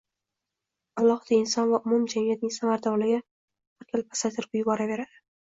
alohida 1.01 1.37
inson 1.39 1.69
va 1.73 1.79
umum 1.89 2.07
jamiyatning 2.13 2.55
samaradorligini 2.57 3.21
har 3.21 3.93
gal 3.93 4.09
pasaytirib 4.11 4.61
yuboraverdi. 4.63 5.09